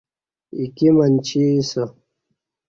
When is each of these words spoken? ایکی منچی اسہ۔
ایکی 0.57 0.89
منچی 0.95 1.41
اسہ۔ 1.59 1.83